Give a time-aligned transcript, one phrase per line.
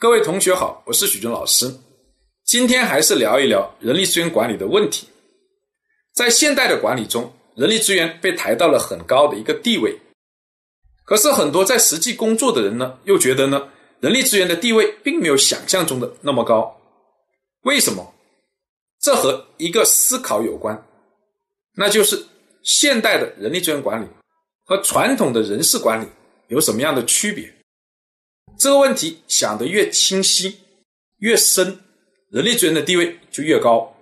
[0.00, 1.70] 各位同学好，我是许军老师。
[2.42, 5.06] 今天还是聊一聊人力资源管理的问题。
[6.14, 10.00] 在现代的管理中，人力资源被抬到了很高的一个地位。
[11.04, 13.68] 可是很多在实际工作的人呢，又觉得呢，
[14.00, 16.80] 人力资源的地位并没有想象中的那么高。
[17.64, 18.14] 为什么？
[19.02, 20.82] 这和一个思考有关，
[21.74, 22.24] 那就是
[22.62, 24.06] 现代的人力资源管理
[24.64, 26.06] 和传统的人事管理
[26.48, 27.52] 有什么样的区别？
[28.58, 30.60] 这个问题想得越清晰、
[31.18, 31.80] 越深，
[32.30, 33.96] 人力资源的地位就越高。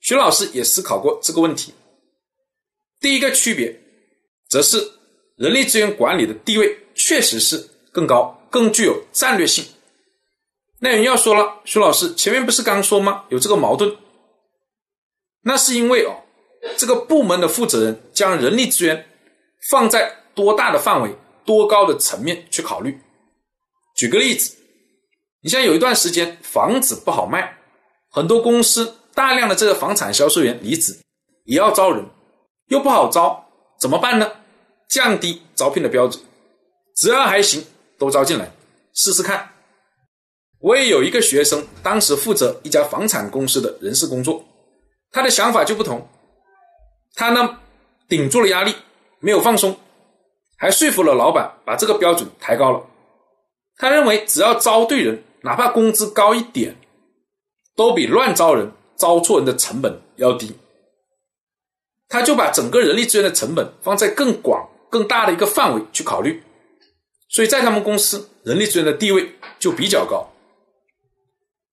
[0.00, 1.74] 徐老师也思考过这个问题。
[3.00, 3.80] 第一个区别，
[4.48, 4.92] 则是
[5.36, 9.64] 人力资源管理的地位确实是更高、更具有战略性。
[10.80, 13.24] 那人要说了，徐老师前面不是刚说吗？
[13.30, 13.96] 有这个矛盾。
[15.42, 16.22] 那是因为哦，
[16.76, 19.08] 这个部门的负责人将人力资源
[19.70, 23.00] 放在多大的范围、多高的层面去考虑。
[23.96, 24.54] 举个例子，
[25.40, 27.56] 你像有一段时间房子不好卖，
[28.10, 30.98] 很多公司大量的这个房产销售员离职，
[31.44, 32.04] 也要招人，
[32.68, 33.46] 又不好招，
[33.80, 34.30] 怎么办呢？
[34.88, 36.22] 降低招聘的标准，
[36.94, 37.64] 只要还行
[37.98, 38.52] 都招进来
[38.92, 39.50] 试试看。
[40.60, 44.44] 我也有一个学生，当时负责一家房产公司的人事工作，
[45.10, 46.06] 他的想法就不同，
[47.14, 47.58] 他呢
[48.08, 48.74] 顶住了压力，
[49.20, 49.74] 没有放松，
[50.58, 52.86] 还说服了老板把这个标准抬高了。
[53.76, 56.76] 他认为，只要招对人，哪怕工资高一点，
[57.74, 60.54] 都比乱招人、招错人的成本要低。
[62.08, 66.42] 他就把整个人力资源的成本放在更广、更大的一个范围去考虑，
[67.28, 70.26] 所以在他们公司，人力资源的地位就比较高。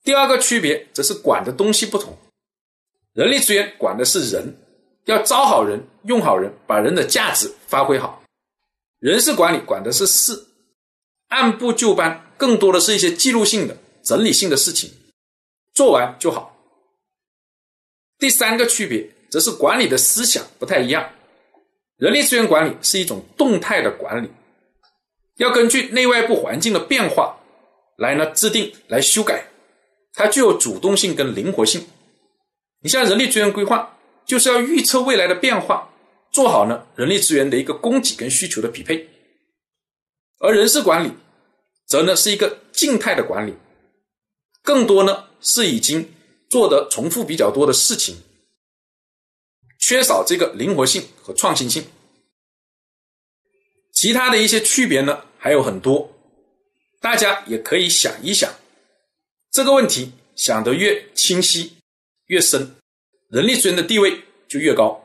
[0.03, 2.17] 第二个区别则是管的东西不同，
[3.13, 4.57] 人力资源管的是人，
[5.05, 8.21] 要招好人、用好人，把人的价值发挥好；
[8.99, 10.47] 人事管理管的是事。
[11.33, 14.91] 按部就班，更多的是一些记录性的、整理性的事情，
[15.73, 16.55] 做完就好。
[18.19, 21.09] 第三个区别则是管理的思想不太一样。
[21.97, 24.29] 人力资源管理是一种动态的管理，
[25.37, 27.35] 要根据内外部环境的变化
[27.97, 29.47] 来呢制定、来修改，
[30.13, 31.83] 它具有主动性跟灵活性。
[32.81, 35.89] 你像人力资源规划，就是要预测未来的变化，
[36.31, 39.09] 做好呢人力资源的一个供给跟需求的匹配，
[40.37, 41.11] 而人事管理。
[41.93, 43.53] 则呢是一个静态的管理，
[44.63, 46.11] 更多呢是已经
[46.49, 48.15] 做的重复比较多的事情，
[49.77, 51.85] 缺少这个灵活性和创新性。
[53.91, 56.11] 其他的一些区别呢还有很多，
[56.99, 58.51] 大家也可以想一想，
[59.51, 61.73] 这个问题想得越清晰
[62.25, 62.75] 越深，
[63.29, 65.02] 人力资源的地位就越高。